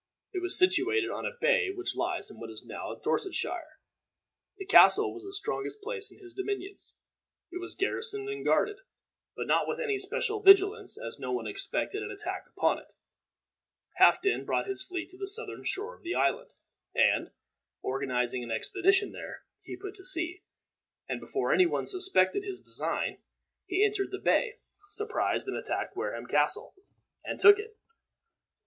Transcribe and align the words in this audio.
It 0.33 0.41
was 0.41 0.57
situated 0.57 1.11
on 1.11 1.27
a 1.27 1.37
bay 1.39 1.69
which 1.69 1.95
lies 1.95 2.31
in 2.31 2.39
what 2.39 2.49
is 2.49 2.65
now 2.65 2.95
Dorsetshire. 2.95 3.77
This 4.57 4.67
castle 4.67 5.13
was 5.13 5.21
the 5.23 5.31
strongest 5.31 5.83
place 5.83 6.11
in 6.11 6.17
his 6.17 6.33
dominions. 6.33 6.95
It 7.51 7.59
was 7.61 7.75
garrisoned 7.75 8.27
and 8.27 8.43
guarded, 8.43 8.79
but 9.35 9.45
not 9.45 9.67
with 9.67 9.79
any 9.79 9.99
special 9.99 10.41
vigilance, 10.41 10.97
as 10.99 11.19
no 11.19 11.31
one 11.31 11.45
expected 11.45 12.01
an 12.01 12.09
attack 12.09 12.45
upon 12.47 12.79
it. 12.79 12.93
Halfden 13.99 14.43
brought 14.43 14.65
his 14.65 14.81
fleet 14.83 15.07
to 15.09 15.19
the 15.19 15.27
southern 15.27 15.63
shore 15.63 15.97
of 15.97 16.01
the 16.01 16.15
island, 16.15 16.49
and, 16.95 17.29
organizing 17.83 18.43
an 18.43 18.49
expedition 18.49 19.11
there, 19.11 19.43
he 19.61 19.77
put 19.77 19.93
to 19.97 20.03
sea, 20.07 20.41
and 21.07 21.19
before 21.19 21.53
any 21.53 21.67
one 21.67 21.85
suspected 21.85 22.43
his 22.43 22.59
design, 22.59 23.19
he 23.67 23.85
entered 23.85 24.09
the 24.09 24.17
bay, 24.17 24.61
surprised 24.89 25.47
and 25.47 25.57
attacked 25.57 25.95
Wareham 25.95 26.25
Castle, 26.25 26.73
and 27.23 27.39
took 27.39 27.59
it. 27.59 27.77